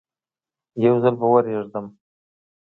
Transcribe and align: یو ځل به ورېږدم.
یو 0.83 0.95
ځل 1.03 1.15
به 1.19 1.27
ورېږدم. 1.31 1.85